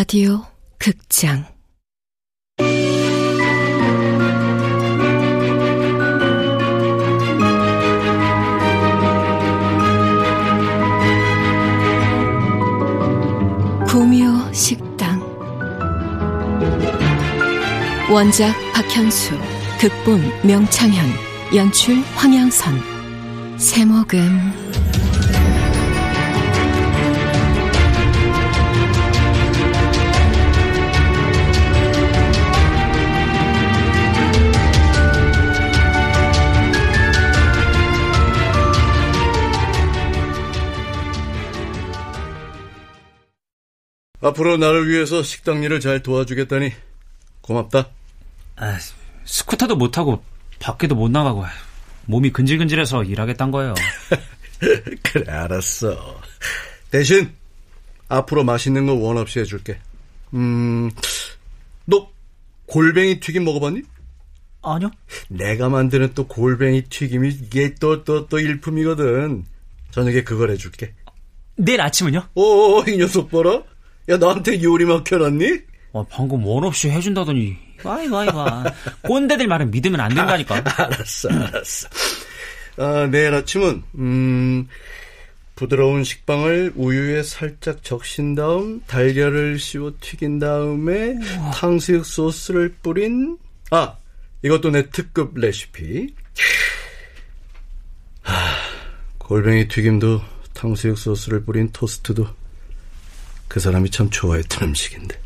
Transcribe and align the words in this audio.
라디오 0.00 0.44
극장. 0.78 1.44
구미호 13.88 14.52
식당. 14.52 15.20
원작 18.08 18.54
박현수 18.72 19.36
극본 19.80 20.22
명창현 20.44 21.10
연출 21.56 21.96
황양선. 22.14 23.58
세목음 23.58 24.52
앞으로 44.28 44.56
나를 44.56 44.88
위해서 44.88 45.22
식당 45.22 45.62
일을 45.62 45.80
잘 45.80 46.02
도와주겠다니 46.02 46.72
고맙다. 47.40 47.88
아, 48.56 48.78
스쿠터도 49.24 49.76
못 49.76 49.90
타고 49.90 50.22
밖에도 50.60 50.94
못 50.94 51.10
나가고 51.10 51.44
몸이 52.06 52.30
근질근질해서 52.32 53.04
일하겠단 53.04 53.50
거예요. 53.50 53.74
그래 55.02 55.30
알았어. 55.32 56.20
대신 56.90 57.32
앞으로 58.08 58.44
맛있는 58.44 58.86
거 58.86 58.94
원 58.94 59.18
없이 59.18 59.38
해줄게. 59.38 59.78
음, 60.34 60.90
너 61.84 62.10
골뱅이 62.66 63.20
튀김 63.20 63.44
먹어봤니? 63.44 63.82
아니요. 64.62 64.90
내가 65.28 65.68
만드는 65.68 66.12
또 66.14 66.26
골뱅이 66.26 66.82
튀김이 66.82 67.28
이게 67.28 67.74
또 67.76 68.04
또 68.04 68.26
또 68.26 68.38
일품이거든. 68.38 69.44
저녁에 69.90 70.22
그걸 70.24 70.50
해줄게. 70.50 70.92
내일 71.56 71.80
아침은요? 71.80 72.28
오, 72.34 72.82
이 72.86 72.96
녀석 72.96 73.30
봐라. 73.30 73.62
야, 74.08 74.16
나한테 74.16 74.62
요리 74.62 74.84
맡겨놨니? 74.84 75.60
어, 75.92 76.06
방금 76.08 76.44
원 76.44 76.64
없이 76.64 76.88
해준다더니. 76.90 77.56
아이고, 77.84 78.16
아이고. 78.16 78.44
꼰대들 79.02 79.46
말은 79.46 79.70
믿으면 79.70 80.00
안 80.00 80.14
된다니까. 80.14 80.56
아, 80.56 80.62
알았어, 80.84 81.28
알았어. 81.30 81.88
아, 82.78 83.08
내일 83.10 83.34
아침은, 83.34 83.82
음, 83.96 84.68
부드러운 85.56 86.04
식빵을 86.04 86.72
우유에 86.76 87.22
살짝 87.22 87.82
적신 87.82 88.34
다음, 88.34 88.80
달걀을 88.86 89.58
씌워 89.58 89.92
튀긴 90.00 90.38
다음에, 90.38 91.16
우와. 91.38 91.50
탕수육 91.52 92.06
소스를 92.06 92.74
뿌린, 92.82 93.36
아, 93.70 93.96
이것도 94.42 94.70
내 94.70 94.88
특급 94.90 95.36
레시피. 95.36 96.14
하, 98.22 98.34
골뱅이 99.18 99.68
튀김도 99.68 100.20
탕수육 100.54 100.96
소스를 100.96 101.44
뿌린 101.44 101.70
토스트도 101.72 102.26
그 103.48 103.60
사람이 103.60 103.90
참 103.90 104.08
좋아했던 104.10 104.68
음식인데. 104.68 105.18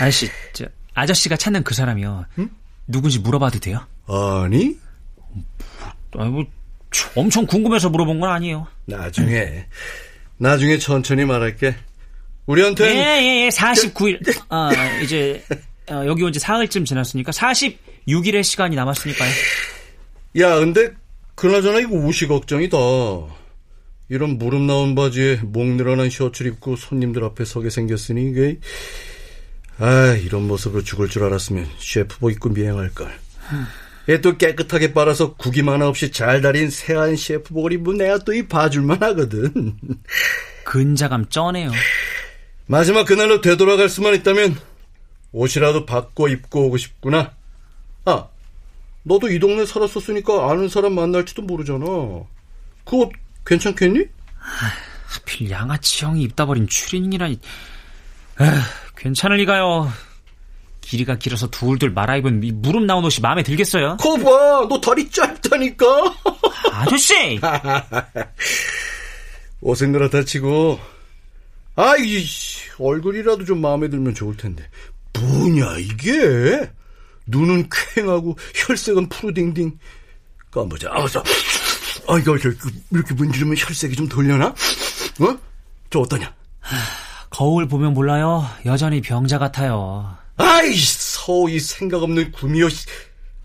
아저씨, 0.00 0.28
저, 0.52 0.64
아저씨가 0.94 1.36
찾는 1.36 1.62
그 1.62 1.74
사람이요. 1.74 2.24
응? 2.38 2.50
누군지 2.86 3.18
물어봐도 3.18 3.58
돼요? 3.60 3.86
아니? 4.06 4.76
아니, 6.18 6.30
뭐, 6.30 6.44
엄청 7.14 7.46
궁금해서 7.46 7.90
물어본 7.90 8.20
건 8.20 8.30
아니에요. 8.30 8.66
나중에, 8.86 9.66
나중에 10.38 10.78
천천히 10.78 11.24
말할게. 11.24 11.76
우리한테. 12.46 12.84
예, 12.96 13.22
예, 13.22 13.44
예, 13.44 13.48
49일. 13.48 14.42
아, 14.48 14.70
이제, 15.02 15.44
어, 15.90 16.02
여기 16.06 16.22
온 16.24 16.32
지 16.32 16.40
사흘쯤 16.40 16.84
지났으니까 16.86 17.30
46일의 17.32 18.42
시간이 18.42 18.74
남았으니까요. 18.74 19.30
야, 20.38 20.56
근데, 20.56 20.90
그나저나 21.34 21.80
이거 21.80 21.94
옷이 21.96 22.26
걱정이다. 22.28 22.76
이런 24.10 24.38
무릎 24.38 24.62
나온 24.62 24.96
바지에 24.96 25.36
목 25.44 25.66
늘어난 25.66 26.10
셔츠를 26.10 26.50
입고 26.52 26.74
손님들 26.74 27.22
앞에 27.24 27.44
서게 27.44 27.70
생겼으니 27.70 28.28
이게 28.30 28.58
아 29.78 30.16
이런 30.20 30.48
모습으로 30.48 30.82
죽을 30.82 31.08
줄 31.08 31.22
알았으면 31.24 31.66
셰프복 31.78 32.32
입고 32.32 32.48
미행할걸. 32.50 33.08
얘또 34.08 34.36
깨끗하게 34.36 34.92
빨아서 34.92 35.34
구김 35.34 35.68
하나 35.68 35.86
없이 35.86 36.10
잘 36.10 36.42
다린 36.42 36.70
새한 36.70 37.14
셰프복을 37.14 37.72
입으면 37.74 37.98
내가 37.98 38.18
또 38.18 38.34
이 38.34 38.46
봐줄만 38.48 39.00
하거든. 39.00 39.76
근자감 40.64 41.28
쩌네요. 41.28 41.70
마지막 42.66 43.04
그날로 43.04 43.40
되돌아갈 43.40 43.88
수만 43.88 44.14
있다면 44.14 44.56
옷이라도 45.32 45.86
바꿔 45.86 46.28
입고 46.28 46.66
오고 46.66 46.76
싶구나. 46.78 47.34
아 48.06 48.26
너도 49.04 49.30
이 49.30 49.38
동네 49.38 49.64
살았었으니까 49.64 50.50
아는 50.50 50.68
사람 50.68 50.94
만날지도 50.94 51.42
모르잖아. 51.42 51.86
그 51.86 52.96
옷 52.96 53.12
괜찮겠니? 53.44 54.06
하필 55.06 55.50
양아치 55.50 56.04
형이 56.04 56.22
입다 56.22 56.46
버린 56.46 56.66
추리닝이라니. 56.68 57.38
에휴, 58.40 58.50
괜찮을 58.96 59.38
리가요. 59.38 59.92
길이가 60.80 61.16
길어서 61.16 61.48
둘둘 61.50 61.90
말아 61.90 62.16
입은 62.16 62.42
이 62.42 62.52
무릎 62.52 62.84
나온 62.84 63.04
옷이 63.04 63.20
마음에 63.22 63.42
들겠어요? 63.42 63.96
거봐, 63.98 64.66
너 64.68 64.80
다리 64.80 65.08
짧다니까. 65.10 65.86
아저씨. 66.72 67.38
옷은 69.60 69.92
그렇다 69.92 70.24
치고, 70.24 70.80
아이 71.76 72.24
얼굴이라도 72.78 73.44
좀 73.44 73.60
마음에 73.60 73.88
들면 73.88 74.14
좋을 74.14 74.36
텐데. 74.36 74.68
뭐냐 75.12 75.76
이게? 75.78 76.70
눈은 77.26 77.68
퀭하고 77.94 78.36
혈색은 78.54 79.08
푸르딩딩. 79.10 79.78
까보자. 80.50 80.88
아서 80.92 81.22
아, 82.08 82.18
이거, 82.18 82.36
이렇게 82.36 83.14
문지르면 83.14 83.56
혈색이 83.56 83.96
좀 83.96 84.08
돌려나? 84.08 84.46
어? 84.48 85.38
저 85.90 86.00
어떠냐? 86.00 86.34
거울 87.30 87.68
보면 87.68 87.94
몰라요. 87.94 88.48
여전히 88.66 89.00
병자 89.00 89.38
같아요. 89.38 90.16
아이, 90.36 90.74
서이 90.76 91.60
생각 91.60 92.02
없는 92.02 92.32
구미호. 92.32 92.68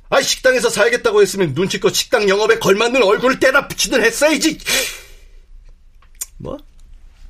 아, 0.09 0.21
식당에서 0.21 0.69
살겠다고 0.69 1.21
했으면 1.21 1.53
눈치껏 1.53 1.93
식당 1.93 2.27
영업에 2.29 2.59
걸맞는 2.59 3.03
얼굴을 3.03 3.39
떼다 3.39 3.67
붙이든 3.67 4.03
했어야지. 4.03 4.57
뭐? 6.37 6.57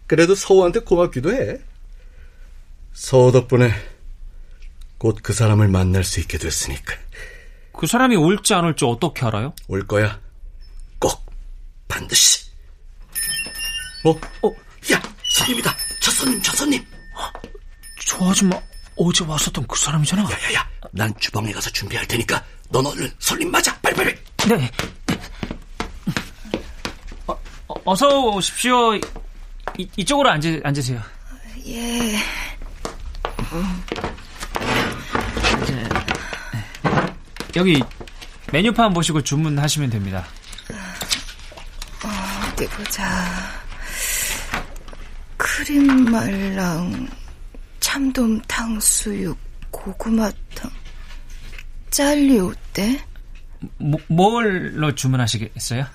그래도 0.07 0.35
서우한테 0.35 0.79
고맙기도 0.81 1.33
해. 1.33 1.57
서우 2.93 3.31
덕분에 3.31 3.73
곧 4.97 5.17
그 5.21 5.33
사람을 5.33 5.67
만날 5.67 6.03
수 6.03 6.19
있게 6.19 6.37
됐으니까. 6.37 6.95
그 7.73 7.87
사람이 7.87 8.15
올지 8.15 8.53
안 8.53 8.65
올지 8.65 8.85
어떻게 8.85 9.25
알아요? 9.25 9.53
올 9.67 9.85
거야. 9.85 10.19
반드시. 11.95 12.45
어? 14.03 14.09
어? 14.41 14.51
야, 14.91 15.01
손님이다. 15.29 15.75
저 16.01 16.11
손님, 16.11 16.41
저 16.41 16.51
손님. 16.53 16.85
저 18.05 18.29
아줌마 18.29 18.59
어제 18.97 19.23
왔었던 19.23 19.65
그 19.65 19.79
사람이잖아. 19.79 20.23
야야야, 20.29 20.69
난 20.91 21.13
주방에 21.19 21.51
가서 21.53 21.69
준비할 21.69 22.05
테니까 22.05 22.43
넌 22.69 22.85
얼른 22.85 23.09
손님 23.19 23.49
맞아. 23.49 23.73
빨리 23.79 23.95
빨리. 23.95 24.15
네. 24.47 24.71
어, 27.67 27.95
서 27.95 28.19
오십시오. 28.19 28.95
이, 29.77 29.89
이쪽으로 29.95 30.29
앉으, 30.31 30.61
앉으세요. 30.63 31.01
예. 31.67 32.19
여기 37.55 37.81
메뉴판 38.51 38.93
보시고 38.93 39.21
주문하시면 39.21 39.89
됩니다. 39.89 40.25
어디 42.55 42.65
보자. 42.69 43.25
크림 45.35 46.05
말랑, 46.05 47.09
참돔 47.81 48.41
탕수육, 48.47 49.37
고구마탕, 49.71 50.71
짤리 51.91 52.39
어때? 52.39 53.03
뭐, 53.77 53.99
뭘로 54.07 54.95
주문하시겠어요? 54.95 55.85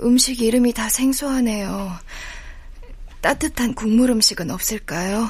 음식 0.00 0.40
이름이 0.40 0.72
다 0.72 0.88
생소하네요. 0.88 1.92
따뜻한 3.20 3.74
국물 3.74 4.08
음식은 4.08 4.50
없을까요? 4.50 5.28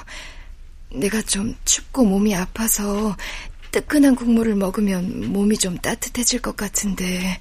내가 0.93 1.21
좀 1.23 1.57
춥고 1.65 2.05
몸이 2.05 2.33
아파서 2.37 3.17
뜨끈한 3.73 4.15
국물을 4.15 4.55
먹으면 4.55 5.33
몸이 5.33 5.59
좀 5.59 5.77
따뜻해질 5.79 6.43
것 6.43 6.57
같은데 6.57 7.41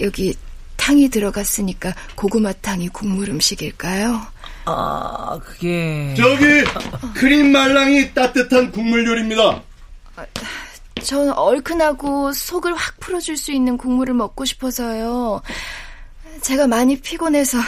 여기 0.00 0.36
탕이 0.76 1.08
들어갔으니까 1.08 1.94
고구마탕이 2.14 2.88
국물 2.88 3.30
음식일까요? 3.30 4.20
아, 4.66 5.38
그게... 5.44 6.14
저기 6.16 6.44
크림 7.14 7.52
말랑이 7.52 8.14
따뜻한 8.14 8.70
국물 8.70 9.06
요리입니다. 9.06 9.62
전 11.02 11.30
얼큰하고 11.30 12.32
속을 12.32 12.74
확 12.74 12.98
풀어줄 13.00 13.36
수 13.36 13.52
있는 13.52 13.76
국물을 13.76 14.14
먹고 14.14 14.44
싶어서요. 14.44 15.42
제가 16.40 16.66
많이 16.66 17.00
피곤해서 17.00 17.58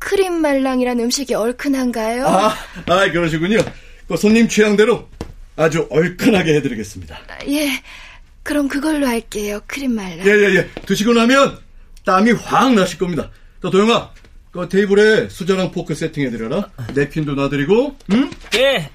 크림 0.00 0.40
말랑이란 0.40 0.98
음식이 0.98 1.34
얼큰한가요? 1.34 2.26
아, 2.26 2.54
아 2.86 3.12
그러시군요. 3.12 3.58
그 4.08 4.16
손님 4.16 4.48
취향대로 4.48 5.06
아주 5.56 5.86
얼큰하게 5.90 6.54
해드리겠습니다. 6.54 7.18
예, 7.48 7.68
그럼 8.42 8.68
그걸로 8.68 9.06
할게요. 9.06 9.60
크림 9.66 9.94
말랑. 9.94 10.26
예, 10.26 10.30
예, 10.30 10.54
예. 10.56 10.70
드시고 10.86 11.12
나면 11.12 11.58
땀이 12.04 12.32
확 12.32 12.72
나실 12.74 12.98
겁니다. 12.98 13.30
자, 13.62 13.70
도영아, 13.70 14.10
그 14.52 14.68
테이블에 14.68 15.28
수저랑 15.28 15.70
포크 15.70 15.94
세팅해드려라. 15.94 16.70
냅킨도 16.94 17.34
놔드리고, 17.34 17.96
응? 18.12 18.30
예. 18.56 18.90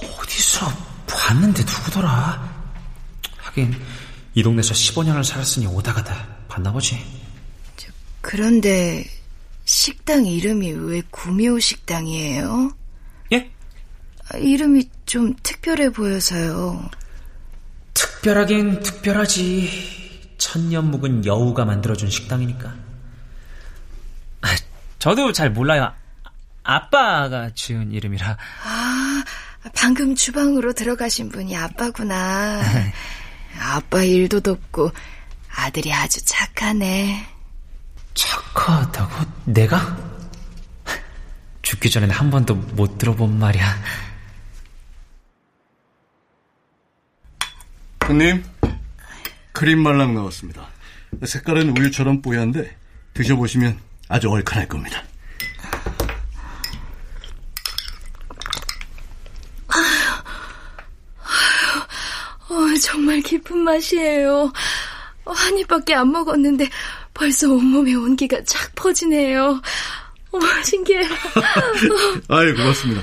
어디서 0.00 0.66
봤는데 1.06 1.62
누구더라? 1.62 2.58
하긴 3.38 3.74
이 4.34 4.42
동네에서 4.42 4.72
15년을 4.72 5.24
살았으니 5.24 5.66
오다가다 5.66 6.26
봤나 6.48 6.72
보지. 6.72 6.96
저, 7.76 7.88
그런데 8.20 9.04
식당 9.64 10.24
이름이 10.24 10.72
왜 10.72 11.02
구미호 11.10 11.58
식당이에요? 11.58 12.70
예? 14.34 14.36
아, 14.36 14.38
이름이 14.38 14.88
좀 15.06 15.34
특별해 15.42 15.90
보여서요. 15.90 16.90
특별하긴 17.94 18.80
특별하지. 18.80 20.34
천년 20.38 20.90
묵은 20.90 21.24
여우가 21.26 21.64
만들어준 21.64 22.10
식당이니까. 22.10 22.74
아, 24.42 24.56
저도 24.98 25.32
잘 25.32 25.50
몰라요. 25.50 25.92
아빠가 26.62 27.50
지은 27.54 27.92
이름이라. 27.92 28.36
아, 28.64 29.24
방금 29.74 30.14
주방으로 30.14 30.72
들어가신 30.72 31.30
분이 31.30 31.56
아빠구나. 31.56 32.60
아빠 33.60 34.02
일도 34.02 34.40
돕고 34.40 34.92
아들이 35.54 35.92
아주 35.92 36.24
착하네. 36.24 37.26
착하다고? 38.14 39.24
내가? 39.46 39.96
죽기 41.62 41.90
전엔 41.90 42.10
한 42.10 42.30
번도 42.30 42.54
못 42.54 42.98
들어본 42.98 43.38
말이야. 43.38 43.64
손님, 48.08 48.42
크림 49.52 49.82
말랑 49.82 50.14
나왔습니다. 50.14 50.66
색깔은 51.22 51.76
우유처럼 51.76 52.22
뽀얀데 52.22 52.74
드셔보시면 53.12 53.78
아주 54.08 54.30
얼큰할 54.30 54.66
겁니다. 54.66 55.04
어, 62.48 62.78
정말 62.82 63.20
깊은 63.20 63.58
맛이에요. 63.58 64.54
어, 65.26 65.30
한 65.30 65.58
입밖에 65.58 65.92
안 65.94 66.10
먹었는데 66.10 66.70
벌써 67.12 67.52
온몸에 67.52 67.92
온기가 67.92 68.42
쫙 68.46 68.74
퍼지네요. 68.74 69.60
어, 70.32 70.38
신기해요. 70.64 71.04
아유, 72.28 72.56
고맙습니다. 72.56 73.02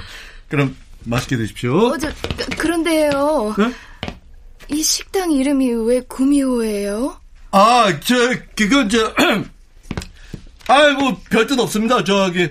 그럼 0.50 0.76
맛있게 1.04 1.38
드십시오. 1.38 1.90
어, 1.90 1.98
저, 2.00 2.12
그런데요. 2.58 3.54
네? 3.56 3.72
이 4.70 4.84
식당 4.84 5.32
이름이 5.32 5.72
왜 5.88 6.02
구미호예요? 6.02 7.20
아, 7.52 8.00
저, 8.02 8.16
그건 8.56 8.90
저, 8.90 9.14
아이, 10.68 10.94
뭐, 10.94 11.22
별뜻 11.30 11.58
없습니다. 11.60 12.04
저기, 12.04 12.50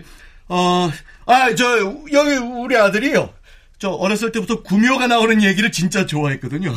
어, 0.48 0.90
아, 1.26 1.54
저, 1.54 1.78
여기 2.12 2.36
우리 2.36 2.76
아들이요. 2.76 3.32
저, 3.78 3.90
어렸을 3.90 4.32
때부터 4.32 4.62
구미호가 4.62 5.06
나오는 5.06 5.42
얘기를 5.42 5.70
진짜 5.72 6.06
좋아했거든요. 6.06 6.74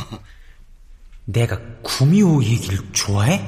내가 1.24 1.58
구미호 1.82 2.42
얘기를 2.42 2.78
좋아해? 2.92 3.42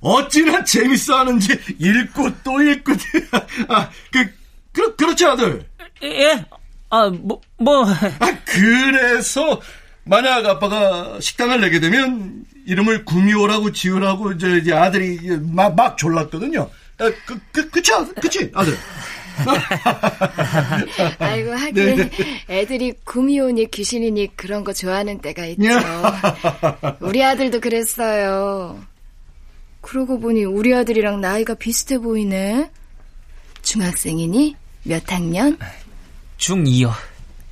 어찌나 0.00 0.64
재밌어 0.64 1.18
하는지 1.18 1.52
읽고 1.78 2.42
또 2.42 2.62
읽고. 2.62 2.92
아, 3.68 3.90
그, 4.10 4.26
그, 4.72 4.96
그렇지, 4.96 5.26
아들. 5.26 5.64
예? 6.02 6.44
아, 6.88 7.08
뭐, 7.10 7.40
뭐. 7.58 7.84
아, 7.84 8.38
그래서, 8.44 9.60
만약 10.04 10.44
아빠가 10.46 11.18
식당을 11.20 11.60
내게 11.60 11.80
되면, 11.80 12.44
이름을 12.66 13.04
구미호라고 13.04 13.72
지으라고, 13.72 14.38
저, 14.38 14.56
이제 14.56 14.72
아들이 14.72 15.18
막, 15.40 15.74
막 15.74 15.96
졸랐거든요. 15.96 16.70
아, 16.98 17.10
그, 17.26 17.38
그, 17.52 17.70
그치, 17.70 17.92
아들? 17.92 18.14
그치, 18.14 18.50
아들? 18.54 18.76
아이고, 21.18 21.52
하긴, 21.52 21.96
네. 21.96 22.10
애들이 22.50 22.92
구미호니 23.04 23.70
귀신이니 23.70 24.36
그런 24.36 24.64
거 24.64 24.72
좋아하는 24.72 25.20
때가 25.20 25.46
있죠. 25.46 25.62
우리 27.00 27.24
아들도 27.24 27.60
그랬어요. 27.60 28.78
그러고 29.80 30.20
보니 30.20 30.44
우리 30.44 30.74
아들이랑 30.74 31.20
나이가 31.20 31.54
비슷해 31.54 31.98
보이네. 31.98 32.70
중학생이니? 33.62 34.56
몇 34.84 35.10
학년? 35.10 35.58
중2요. 36.38 36.92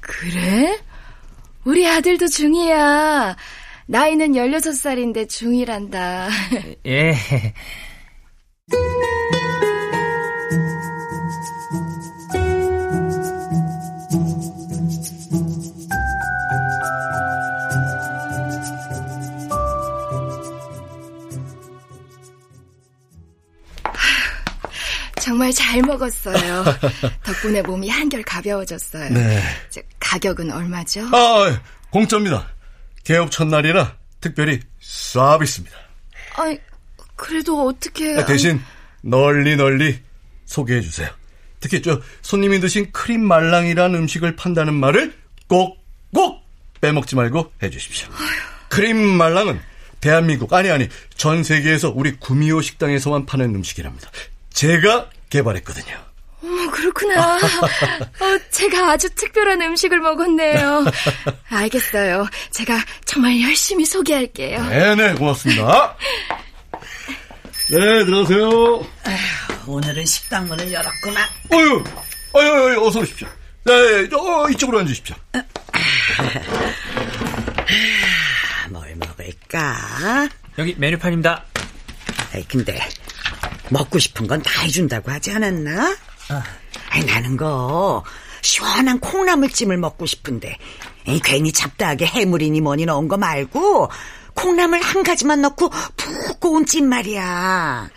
그래? 0.01 0.79
우리 1.69 1.87
아들도 1.87 2.25
중2야. 2.25 3.37
나이는 3.89 4.33
16살인데 4.33 5.27
중1한다. 5.27 6.31
예. 6.87 7.15
정말 25.21 25.53
잘 25.53 25.83
먹었어요. 25.83 26.65
덕분에 27.23 27.61
몸이 27.61 27.91
한결 27.91 28.23
가벼워졌어요. 28.23 29.11
네. 29.11 29.43
저, 30.09 30.13
가격은 30.13 30.51
얼마죠? 30.51 31.03
아, 31.13 31.61
공짜입니다. 31.91 32.49
개업 33.05 33.31
첫날이라 33.31 33.97
특별히 34.21 34.61
서비스입니다. 34.81 35.77
아니, 36.37 36.59
그래도 37.17 37.67
어떻게... 37.67 38.17
아, 38.17 38.25
대신 38.25 38.61
널리 39.03 39.57
널리 39.57 40.01
소개해 40.47 40.81
주세요. 40.81 41.09
특히 41.61 41.83
저 41.83 42.01
손님이 42.23 42.61
드신 42.61 42.93
크림 42.93 43.23
말랑이란 43.23 43.95
음식을 43.95 44.37
판다는 44.37 44.75
말을 44.75 45.15
꼭꼭 45.49 46.43
빼먹지 46.81 47.17
말고 47.17 47.53
해 47.63 47.71
주십시오. 47.71 48.09
크림 48.69 48.97
말랑은 48.97 49.61
대한민국 50.01 50.53
아니 50.53 50.71
아니 50.71 50.89
전 51.17 51.43
세계에서 51.43 51.91
우리 51.91 52.17
구미호 52.17 52.63
식당에서만 52.63 53.27
파는 53.27 53.55
음식이랍니다. 53.57 54.11
제가 54.51 55.11
개발했거든요. 55.31 56.08
어머, 56.43 56.71
그렇구나. 56.71 57.37
어, 57.37 58.39
제가 58.51 58.91
아주 58.93 59.11
특별한 59.15 59.61
음식을 59.61 59.99
먹었네요. 60.01 60.85
알겠어요. 61.51 62.29
제가 62.53 62.85
정말 63.05 63.41
열심히 63.43 63.85
소개할게요. 63.85 64.65
네네 64.69 65.15
고맙습니다. 65.15 65.97
네 67.71 68.05
들어가세요. 68.05 68.87
오늘은 69.67 70.05
식당 70.07 70.47
문을 70.49 70.73
열었구만. 70.73 71.29
어유 71.53 71.85
어유 72.37 72.51
어유 72.53 72.87
어서 72.87 73.01
오십시오. 73.01 73.29
네 73.65 73.73
어, 74.15 74.49
이쪽으로 74.51 74.79
앉으십시오. 74.79 75.17
뭘 78.71 78.95
먹을까? 78.97 80.29
여기 80.59 80.75
메뉴판입니다. 80.79 81.45
아이, 82.35 82.45
근데 82.47 82.79
먹고 83.71 83.99
싶은 83.99 84.27
건 84.27 84.43
다 84.43 84.63
해준다고 84.63 85.11
하지 85.11 85.31
않았나? 85.33 85.97
아이, 86.91 87.05
나는 87.05 87.37
거 87.37 88.05
시원한 88.43 89.01
콩나물찜을 89.01 89.77
먹고 89.79 90.07
싶은데 90.07 90.57
에이, 91.07 91.21
괜히 91.25 91.53
잡다하게 91.53 92.07
해물이니 92.07 92.61
뭐니 92.61 92.87
넣은 92.87 93.09
거 93.09 93.17
말고 93.17 93.91
콩나물 94.35 94.81
한 94.81 95.03
가지만 95.03 95.41
넣고 95.43 95.71
푹 95.97 96.41
고운 96.41 96.65
찜 96.67 96.89
말이야. 96.89 97.91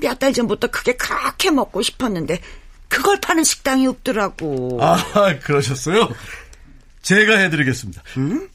몇 0.00 0.18
달 0.18 0.32
전부터 0.32 0.68
그게 0.68 0.96
그렇게 0.96 1.50
먹고 1.50 1.82
싶었는데 1.82 2.40
그걸 2.88 3.20
파는 3.20 3.44
식당이 3.44 3.86
없더라고. 3.86 4.78
아 4.82 5.38
그러셨어요? 5.42 6.08
제가 7.02 7.36
해드리겠습니다. 7.38 8.02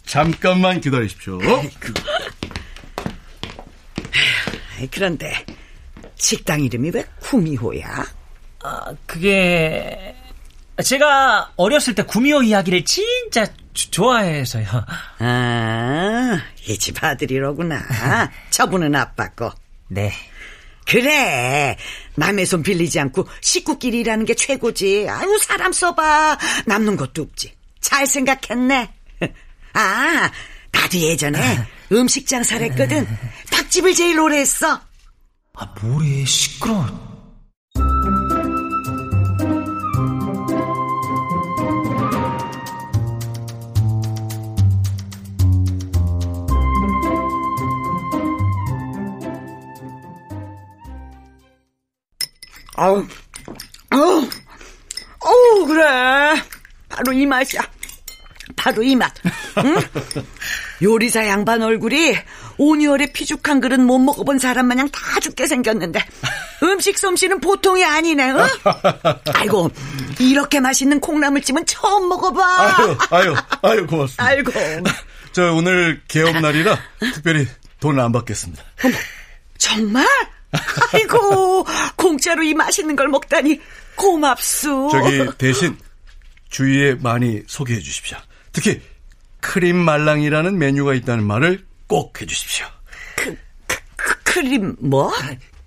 잠깐만 0.05 0.81
기다리십시오. 0.81 1.39
아이, 4.77 4.88
그런데 4.91 5.45
식당 6.15 6.62
이름이 6.62 6.91
왜 6.93 7.05
구미호야? 7.22 8.05
아, 8.63 8.93
그게 9.05 10.15
제가 10.84 11.51
어렸을 11.55 11.93
때 11.96 12.03
구미호 12.03 12.43
이야기를 12.43 12.86
진짜 12.86 13.46
조- 13.74 13.91
좋아해서요. 13.91 14.65
아, 15.20 16.39
이 16.67 16.77
집 16.77 17.03
아들이로구나. 17.03 17.82
저분은 18.50 18.96
아빠 18.96 19.29
거. 19.29 19.53
네. 19.89 20.12
그래. 20.86 21.77
남의 22.15 22.46
손 22.46 22.62
빌리지 22.63 23.00
않고 23.00 23.27
식구끼리 23.41 24.00
일하는 24.01 24.25
게 24.25 24.34
최고지. 24.36 25.08
아유, 25.10 25.38
사람 25.41 25.72
써봐. 25.72 26.38
남는 26.65 26.98
것도 26.98 27.22
없지. 27.24 27.53
잘 27.82 28.05
생각했네. 28.08 28.93
아, 29.74 30.32
나도 30.72 30.98
예전에 30.98 31.65
음식 31.91 32.27
장사를 32.27 32.65
했거든. 32.72 33.08
닭집을 33.51 33.93
제일 33.93 34.20
오래 34.20 34.39
했어. 34.39 34.82
아, 35.55 35.65
뭐래, 35.82 36.25
시끄러. 36.25 37.02
아우, 52.75 53.05
아우, 53.89 54.27
어우, 55.19 55.65
그래. 55.67 55.83
바로 56.89 57.13
이 57.13 57.25
맛이야. 57.25 57.61
바로 58.55 58.83
이 58.83 58.95
맛. 58.95 59.11
응? 59.63 59.77
요리사 60.81 61.27
양반 61.27 61.61
얼굴이 61.61 62.15
오니얼의 62.57 63.13
피죽한 63.13 63.61
그릇 63.61 63.79
못 63.79 63.99
먹어본 63.99 64.37
사람 64.39 64.67
마냥 64.67 64.89
다 64.89 65.19
죽게 65.19 65.47
생겼는데 65.47 66.05
음식 66.61 66.97
솜씨는 66.97 67.39
보통이 67.39 67.83
아니네. 67.83 68.31
응? 68.31 68.37
아이고 69.33 69.71
이렇게 70.19 70.59
맛있는 70.59 70.99
콩나물찜은 70.99 71.65
처음 71.65 72.09
먹어봐. 72.09 72.77
아유, 72.77 72.97
아유, 73.11 73.35
아유, 73.61 73.87
고맙습니다. 73.87 74.23
아이고. 74.23 74.51
저 75.31 75.53
오늘 75.53 76.01
개업 76.07 76.39
날이라 76.39 76.77
특별히 77.13 77.47
돈을 77.79 77.99
안 77.99 78.11
받겠습니다. 78.11 78.63
정말? 79.57 80.05
아이고 80.93 81.65
공짜로 81.95 82.43
이 82.43 82.53
맛있는 82.53 82.95
걸 82.95 83.07
먹다니 83.07 83.60
고맙수. 83.95 84.89
저기 84.91 85.25
대신 85.38 85.77
주위에 86.50 86.95
많이 86.95 87.41
소개해 87.48 87.79
주십시오. 87.79 88.17
특히 88.51 88.81
크림 89.39 89.75
말랑이라는 89.77 90.57
메뉴가 90.57 90.93
있다는 90.93 91.24
말을 91.25 91.65
꼭 91.88 92.22
해 92.22 92.25
주십시오. 92.25 92.65
크, 93.15 93.36
크, 93.67 93.77
크, 93.95 94.15
크림 94.24 94.75
뭐? 94.79 95.12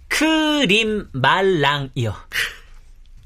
크림 0.09 1.07
말랑이요. 1.12 2.14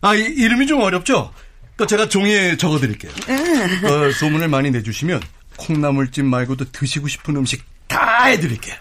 아, 0.02 0.14
이, 0.14 0.21
이름이 0.21 0.67
좀 0.67 0.81
어렵죠? 0.81 1.33
그 1.76 1.87
제가 1.87 2.09
종이에 2.09 2.57
적어 2.57 2.79
드릴게요. 2.79 3.12
어, 3.12 4.12
소문을 4.12 4.49
많이 4.49 4.71
내주시면 4.71 5.21
콩나물찜 5.57 6.26
말고도 6.26 6.73
드시고 6.73 7.09
싶은 7.09 7.37
음식 7.37 7.62
다 7.87 8.25
해드릴게요. 8.25 8.75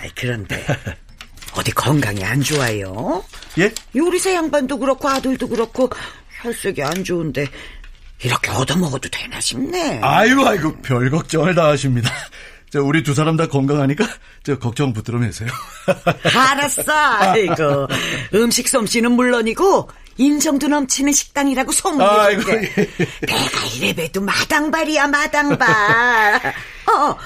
아이, 0.00 0.10
그런데 0.14 0.64
어디 1.54 1.70
건강이 1.72 2.24
안 2.24 2.40
좋아요? 2.40 3.24
예? 3.58 3.72
요리사 3.94 4.32
양반도 4.34 4.78
그렇고 4.78 5.08
아들도 5.08 5.48
그렇고 5.48 5.90
혈색이 6.42 6.82
안 6.82 7.04
좋은데 7.04 7.46
이렇게 8.22 8.50
얻어먹어도 8.50 9.08
되나 9.08 9.40
싶네. 9.40 10.00
아이고, 10.02 10.46
아이고, 10.46 10.76
별 10.82 11.10
걱정을 11.10 11.54
다 11.54 11.68
하십니다. 11.68 12.10
저 12.70 12.82
우리 12.82 13.02
두 13.02 13.12
사람 13.12 13.36
다 13.36 13.48
건강하니까 13.48 14.06
저 14.44 14.58
걱정 14.58 14.94
붙들어 14.94 15.18
매세요. 15.18 15.50
알았어. 16.34 16.90
아이고 16.90 17.86
음식 18.32 18.66
솜씨는 18.66 19.12
물론이고 19.12 19.90
인정도 20.16 20.68
넘치는 20.68 21.12
식당이라고 21.12 21.70
소문이던데 21.70 22.72
예. 22.78 23.26
내가 23.26 23.64
이래봬도 23.76 24.22
마당발이야 24.22 25.06
마당발. 25.06 26.54
어, 26.86 27.16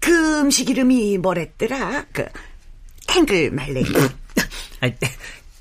그 0.00 0.40
음식 0.40 0.70
이름이 0.70 1.18
뭐랬더라? 1.18 2.06
그 2.14 2.24
탱글 3.16 3.50
말랭이. 3.50 3.86
아니, 4.80 4.94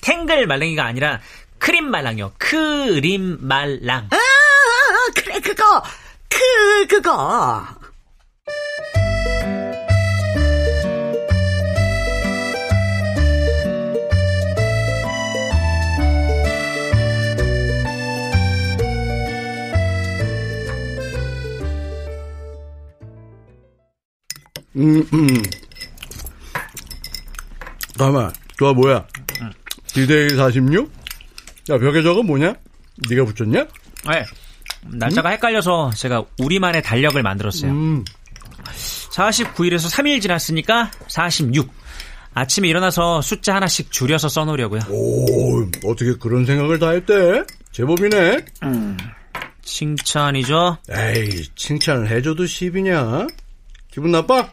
탱글 0.01 0.45
말랑이가 0.45 0.83
아니라 0.83 1.21
크림 1.57 1.89
말랑이요. 1.89 2.33
크림 2.37 3.37
말랑. 3.39 4.09
아, 4.11 4.17
그래 5.15 5.39
그거 5.39 5.81
그 6.27 6.87
그거. 6.87 7.65
음, 24.75 25.07
음. 25.13 25.64
가만, 27.97 28.31
저 28.59 28.73
뭐야? 28.73 29.05
디데이 29.87 30.29
46? 30.35 30.91
야, 31.69 31.77
벽에 31.77 32.03
저거 32.03 32.21
뭐냐? 32.23 32.53
네가 33.09 33.25
붙였냐? 33.25 33.65
네. 34.09 34.23
날짜가 34.87 35.29
헷갈려서 35.29 35.91
제가 35.95 36.23
우리만의 36.39 36.83
달력을 36.83 37.21
만들었어요. 37.21 37.71
음, 37.71 38.05
49일에서 39.11 39.89
3일 39.91 40.21
지났으니까 40.21 40.91
46. 41.07 41.71
아침에 42.33 42.67
일어나서 42.67 43.21
숫자 43.21 43.55
하나씩 43.55 43.91
줄여서 43.91 44.27
써놓으려고요. 44.27 44.81
오, 44.89 45.61
어떻게 45.85 46.13
그런 46.19 46.45
생각을 46.45 46.77
다 46.79 46.89
했대? 46.91 47.43
제법이네. 47.71 48.45
칭찬이죠? 49.63 50.77
에이, 50.89 51.47
칭찬을 51.55 52.09
해줘도 52.09 52.43
10이냐? 52.43 53.33
기분 53.91 54.11
나빠? 54.11 54.51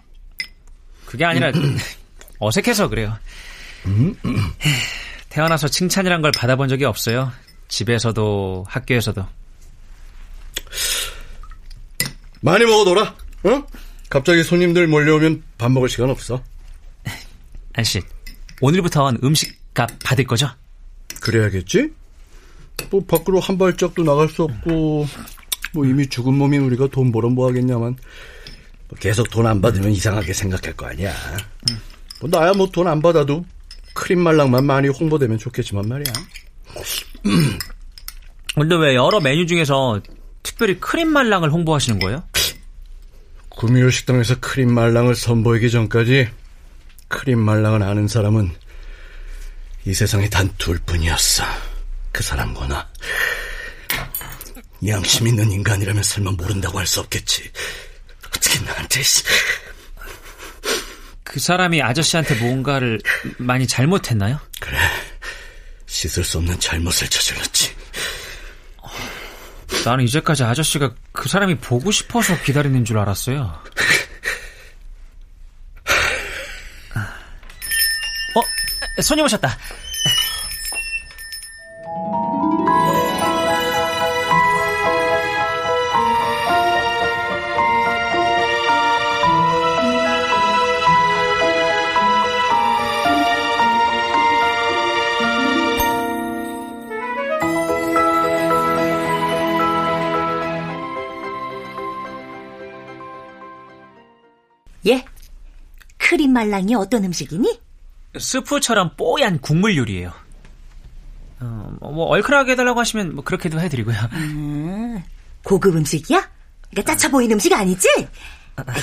그게 1.05 1.25
아니라 1.25 1.51
어색해서 2.43 2.89
그래요. 2.89 3.17
태어나서 5.29 5.69
칭찬이란 5.69 6.23
걸 6.23 6.33
받아본 6.33 6.69
적이 6.69 6.85
없어요. 6.87 7.33
집에서도 7.69 8.65
학교에서도. 8.69 9.25
많이 12.41 12.65
먹어둬라, 12.65 13.15
어? 13.45 13.63
갑자기 14.11 14.43
손님들 14.43 14.89
몰려오면 14.89 15.43
밥 15.57 15.71
먹을 15.71 15.89
시간 15.89 16.11
없어. 16.11 16.43
아저씨, 17.75 18.03
오늘부턴 18.61 19.21
음식값 19.23 19.91
받을 20.05 20.25
거죠? 20.25 20.51
그래야겠지? 21.21 21.93
뭐, 22.91 23.05
밖으로 23.07 23.39
한 23.39 23.57
발짝도 23.57 24.03
나갈 24.03 24.29
수 24.29 24.43
없고, 24.43 25.07
뭐, 25.73 25.87
이미 25.87 26.07
죽은 26.09 26.35
몸인 26.35 26.63
우리가 26.63 26.89
돈 26.89 27.13
벌어 27.13 27.29
뭐 27.31 27.49
하겠냐만, 27.49 27.97
뭐 28.89 28.99
계속 28.99 29.31
돈 29.31 29.47
안 29.47 29.61
받으면 29.63 29.93
이상하게 29.93 30.33
생각할 30.35 30.75
거 30.77 30.87
아니야. 30.87 31.15
뭐, 32.23 32.31
나야 32.31 32.53
뭐 32.55 32.67
돈 32.71 32.87
안 32.89 33.03
받아도 33.03 33.45
크림 33.95 34.21
말랑만 34.21 34.65
많이 34.65 34.89
홍보되면 34.89 35.39
좋겠지만 35.39 35.89
말이야. 35.89 36.13
근데 38.55 38.75
왜 38.77 38.95
여러 38.95 39.21
메뉴 39.21 39.47
중에서 39.47 40.01
특별히 40.43 40.79
크림 40.79 41.09
말랑을 41.09 41.51
홍보하시는 41.51 41.99
거예요? 41.99 42.23
구미호 43.51 43.91
식당에서 43.91 44.37
크림 44.41 44.73
말랑을 44.73 45.15
선보이기 45.15 45.71
전까지 45.71 46.29
크림 47.09 47.39
말랑을 47.41 47.83
아는 47.83 48.09
사람은 48.09 48.51
이 49.85 49.95
세상에 49.95 50.29
단 50.31 50.51
둘 50.59 50.79
뿐이었어. 50.79 51.45
그 52.13 52.23
사람과 52.23 52.67
나. 52.69 52.89
양심 54.87 55.27
있는 55.29 55.51
인간이라면 55.51 56.03
설마 56.03 56.33
모른다고 56.33 56.79
할 56.79 56.87
수 56.87 57.01
없겠지. 57.01 57.51
어떻게 58.29 58.61
나한테 58.65 59.03
씨. 59.03 59.23
그 61.33 61.41
사람이 61.41 61.81
아저씨한테 61.81 62.35
뭔가를 62.35 63.01
많이 63.39 63.67
잘못했나요? 63.67 64.39
그래. 64.61 64.77
씻을 65.87 66.25
수 66.25 66.37
없는 66.37 66.61
잘못을 66.61 67.09
저질렀지. 67.09 67.75
나는 69.83 70.05
이제까지 70.05 70.45
아저씨가 70.45 70.95
그 71.11 71.31
사람이 71.31 71.55
보고 71.57 71.91
싶어서 71.91 72.39
기다리는 72.43 72.85
줄 72.85 72.99
알았어요. 72.99 73.63
어? 78.35 79.01
손님 79.01 79.25
오셨다. 79.25 79.57
말랑이 106.33 106.75
어떤 106.75 107.05
음식이니? 107.05 107.61
스프처럼 108.19 108.97
뽀얀 108.97 109.41
국물 109.41 109.77
요리예요. 109.77 110.13
어, 111.41 111.73
뭐 111.81 112.07
얼큰하게 112.07 112.53
해달라고 112.53 112.79
하시면 112.81 113.15
뭐 113.15 113.25
그렇게도 113.25 113.61
해드리고요. 113.61 113.97
고급 115.45 115.77
음식이야? 115.77 116.31
그러니까 116.71 116.93
짜쳐 116.95 117.11
보이는 117.11 117.35
음식 117.35 117.53
아니지? 117.53 117.89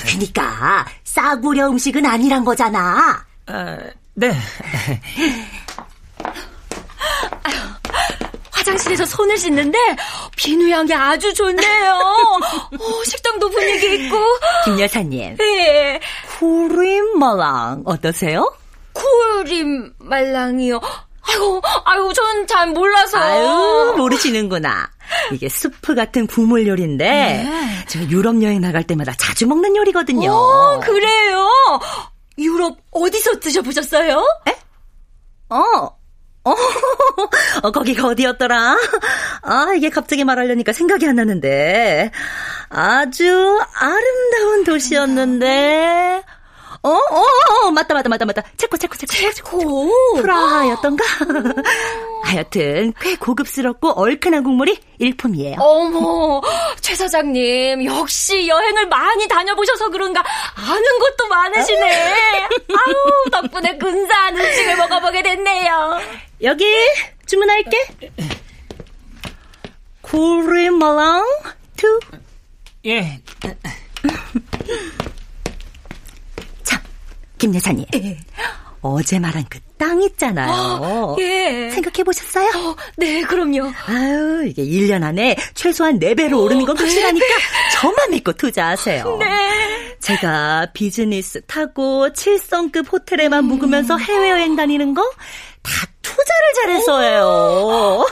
그니까 0.06 0.86
싸구려 1.04 1.68
음식은 1.68 2.04
아니란 2.04 2.44
거잖아. 2.44 3.24
아, 3.46 3.78
네. 4.14 4.36
화장실에서 8.50 9.04
손을 9.06 9.38
씻는데 9.38 9.78
비누 10.36 10.68
향이 10.70 10.92
아주 10.92 11.32
좋네요. 11.32 11.94
어, 11.94 13.04
식당도 13.04 13.48
분위기 13.48 14.06
있고. 14.06 14.16
김 14.64 14.78
여사님, 14.80 15.36
네. 15.36 16.00
크림 16.40 17.18
말랑 17.18 17.82
어떠세요? 17.84 18.50
쿠림 18.94 19.92
말랑이요. 19.98 20.80
아이고, 21.20 21.60
아이고, 21.84 22.12
전잘 22.14 22.70
몰라서. 22.70 23.18
아유, 23.18 23.94
모르시는구나. 23.98 24.88
이게 25.32 25.50
수프 25.50 25.94
같은 25.94 26.26
국물 26.26 26.66
요리인데, 26.66 27.04
네. 27.04 27.84
저 27.88 28.00
유럽 28.04 28.42
여행 28.42 28.62
나갈 28.62 28.84
때마다 28.84 29.12
자주 29.18 29.46
먹는 29.46 29.76
요리거든요. 29.76 30.32
어, 30.32 30.80
그래요? 30.80 31.46
유럽 32.38 32.78
어디서 32.90 33.38
드셔보셨어요? 33.40 34.24
에? 34.48 34.56
어, 35.50 35.99
어, 36.44 36.54
어, 37.62 37.70
거기가 37.70 38.08
어디였더라? 38.08 38.76
아, 39.42 39.66
이게 39.76 39.90
갑자기 39.90 40.24
말하려니까 40.24 40.72
생각이 40.72 41.06
안 41.06 41.16
나는데. 41.16 42.10
아주 42.70 43.60
아름다운 43.74 44.64
도시였는데, 44.64 46.22
어, 46.82 46.88
어, 46.88 47.24
어, 47.66 47.70
맞다, 47.72 47.92
맞다, 47.92 48.08
맞다, 48.08 48.24
맞다. 48.24 48.42
체코, 48.56 48.78
체코, 48.78 48.96
체코. 48.96 49.12
체코. 49.34 49.88
프라하였던가? 50.22 51.04
하여튼, 52.24 52.94
꽤 53.00 53.16
고급스럽고 53.16 53.90
얼큰한 54.00 54.42
국물이 54.44 54.78
일품이에요. 54.98 55.56
어머, 55.60 56.40
최 56.80 56.94
사장님, 56.94 57.84
역시 57.84 58.48
여행을 58.48 58.86
많이 58.86 59.28
다녀보셔서 59.28 59.90
그런가 59.90 60.22
아는 60.54 60.98
것도 61.00 61.28
많으시네. 61.28 62.48
아우, 62.72 63.30
덕분에 63.30 63.76
근사한 63.76 64.38
음식을 64.38 64.76
먹어보게 64.76 65.22
됐네요. 65.22 65.98
여기, 66.42 66.64
주문할게. 67.26 67.76
크림말랑 70.02 71.24
two. 71.76 72.00
예. 72.86 73.20
김 77.38 77.54
여사님. 77.54 77.86
예. 77.94 78.18
어제 78.82 79.18
말한 79.18 79.44
그 79.48 79.58
땅 79.80 80.02
있잖아요. 80.02 80.52
어, 80.52 81.16
예. 81.20 81.70
생각해 81.70 82.04
보셨어요? 82.04 82.50
어, 82.54 82.76
네, 82.98 83.22
그럼요. 83.22 83.72
아유, 83.86 84.44
이게 84.46 84.62
1년 84.62 85.02
안에 85.02 85.36
최소한 85.54 85.98
4배로 85.98 86.34
어, 86.34 86.42
오르는 86.42 86.66
건 86.66 86.76
확실하니까 86.76 87.26
네. 87.26 87.32
저만 87.72 88.10
믿고 88.10 88.34
투자하세요. 88.34 89.16
네. 89.16 89.96
제가 90.00 90.68
비즈니스 90.74 91.40
타고 91.46 92.08
7성급 92.10 92.92
호텔에만 92.92 93.42
음. 93.44 93.48
묵으면서 93.48 93.96
해외여행 93.96 94.54
다니는 94.54 94.92
거 94.92 95.02
다 95.62 95.70
투자를 96.16 96.52
잘해서예요. 96.56 98.06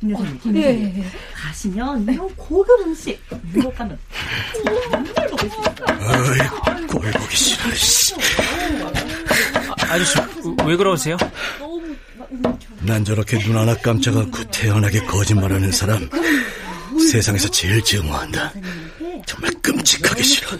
김 0.00 0.12
여사님, 0.12 0.56
예. 0.56 1.04
가시면 1.34 2.02
이런 2.12 2.34
고급 2.36 2.80
음식 2.80 3.20
유럽 3.54 3.74
가면 3.76 3.98
정말 4.64 5.28
먹을 5.30 5.50
수 5.50 5.56
있어요. 5.60 5.74
아이, 5.88 6.86
꼴 6.86 7.10
보기 7.10 7.36
싫어. 7.36 7.74
씨. 7.74 8.14
아저씨 9.88 10.18
왜 10.66 10.76
그러세요? 10.76 11.16
난 12.80 13.04
저렇게 13.04 13.38
눈 13.38 13.56
하나 13.56 13.74
깜짝 13.76 14.16
않고 14.16 14.44
태연하게 14.50 15.04
거짓말하는 15.04 15.72
사람 15.72 16.08
세상에서 17.10 17.48
제일 17.48 17.82
증오한다. 17.82 18.52
정말 19.26 19.50
끔찍하게 19.62 20.22
싫어. 20.22 20.50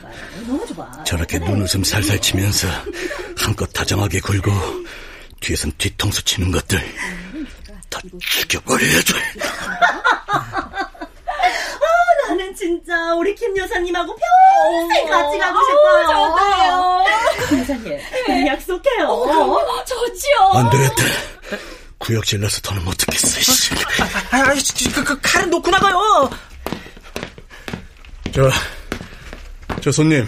저렇게 1.05 1.39
눈웃음 1.39 1.85
살살 1.85 2.19
치면서 2.21 2.67
한껏 3.37 3.71
다정하게 3.73 4.21
굴고 4.21 4.51
뒤에선 5.41 5.73
뒤통수 5.79 6.25
치는 6.25 6.51
것들 6.51 6.81
다 7.91 8.01
죽여버려야죠. 8.21 9.17
나는 12.29 12.55
진짜 12.55 13.15
우리 13.15 13.35
김 13.35 13.57
여사님하고 13.57 14.17
평생 14.17 15.09
같이 15.09 15.39
가고 15.39 15.59
싶어요. 15.63 16.07
저도요. 16.09 17.05
김 17.49 17.59
여사님, 17.61 17.99
네. 18.29 18.47
약속해요. 18.47 19.07
어, 19.07 19.85
좋지요. 19.85 20.51
안 20.55 20.71
되겠다. 20.71 21.03
구역 21.99 22.25
질러서 22.25 22.61
더는 22.61 22.85
못 22.85 22.97
듣겠어. 22.97 23.75
아, 24.31 24.37
아, 24.37 24.41
아, 24.41 24.55
그, 24.95 25.05
그 25.05 25.21
칼은 25.21 25.51
놓고 25.51 25.71
나가요. 25.71 26.31
저, 28.33 28.51
저 29.81 29.93
손님. 29.93 30.27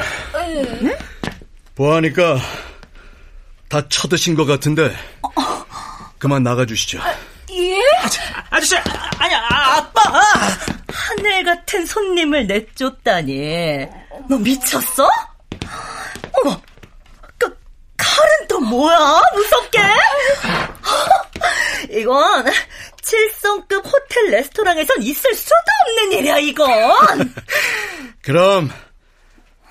네? 0.80 0.98
보아하니까 1.74 2.38
다 3.68 3.86
쳐드신 3.88 4.34
것 4.34 4.44
같은데 4.44 4.94
그만 6.18 6.42
나가주시죠. 6.42 6.98
예? 7.52 7.80
아저씨, 8.50 8.76
아니, 8.76 9.34
아, 9.34 9.76
아빠! 9.76 10.00
하늘 10.92 11.44
같은 11.44 11.86
손님을 11.86 12.46
내쫓다니. 12.46 13.86
너 14.28 14.36
미쳤어? 14.38 15.08
어머, 16.32 16.60
그, 17.38 17.48
칼은 17.96 18.48
또 18.48 18.60
뭐야? 18.60 19.22
무섭게? 19.34 19.78
이건 21.90 22.44
7성급 23.02 23.84
호텔 23.84 24.30
레스토랑에선 24.32 25.02
있을 25.02 25.34
수도 25.34 25.54
없는 25.88 26.18
일이야, 26.18 26.38
이건. 26.38 27.34
그럼 28.22 28.70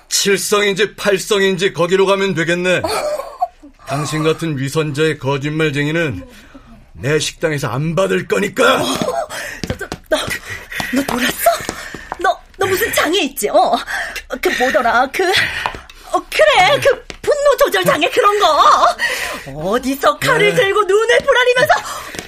7성인지 0.08 0.96
8성인지 0.96 1.74
거기로 1.74 2.06
가면 2.06 2.34
되겠네. 2.34 2.82
당신 3.86 4.22
같은 4.22 4.58
위선자의 4.58 5.18
거짓말쟁이는 5.18 6.26
내 6.94 7.18
식당에서 7.18 7.68
안 7.68 7.94
받을 7.94 8.26
거니까. 8.26 8.82
저, 9.68 9.76
저, 9.78 9.88
너, 10.08 10.16
너 10.92 11.12
몰랐어? 11.12 11.50
너, 12.18 12.38
너 12.58 12.66
무슨 12.66 12.92
장애 12.92 13.20
있지? 13.20 13.48
어, 13.48 13.76
그 14.40 14.48
뭐더라? 14.58 15.06
그, 15.12 15.22
어, 16.12 16.22
그래, 16.30 16.80
그 16.82 17.04
분노 17.22 17.56
조절 17.58 17.84
장애 17.84 18.08
그런 18.10 18.38
거. 18.40 18.96
어디서 19.54 20.18
칼을 20.18 20.50
네. 20.50 20.54
들고 20.54 20.82
눈을 20.82 21.18
부라리면서, 21.18 21.74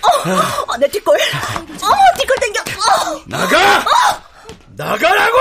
어, 0.02 0.72
어, 0.72 0.76
내 0.76 0.88
뒷골, 0.88 1.16
어, 1.16 2.16
뒷골 2.18 2.36
땡겨. 2.40 2.60
어. 2.60 3.22
나가! 3.26 3.78
어. 3.78 4.28
나가라고! 4.76 5.38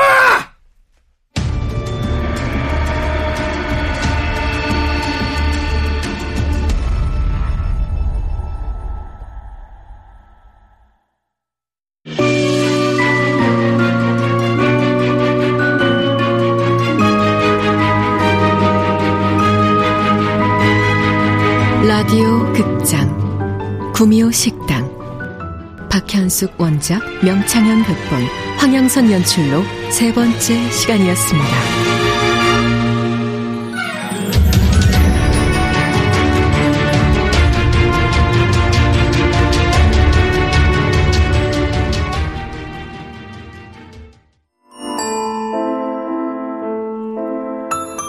박현숙 26.37 26.61
원작 26.61 27.01
명창현 27.23 27.83
극본 27.83 28.23
황영선 28.57 29.11
연출로 29.11 29.63
세 29.89 30.13
번째 30.13 30.71
시간이었습니다. 30.71 31.47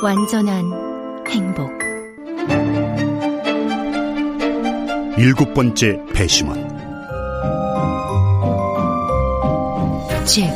완전한 0.03 0.65
행복 1.29 1.71
일곱 5.19 5.53
번째 5.55 6.01
배심원 6.15 6.78
잭, 10.29 10.47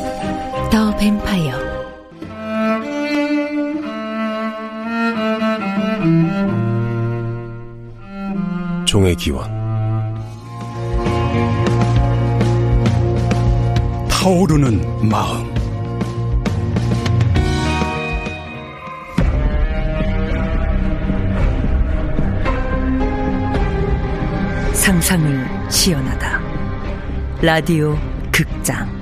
더 0.70 0.94
뱀파이어 0.98 1.54
종의 8.84 9.16
기원. 9.16 9.50
타오르는 14.10 15.08
마음. 15.08 15.50
상상을 24.74 25.70
시연하다. 25.70 26.40
라디오 27.40 27.96
극장 28.30 29.01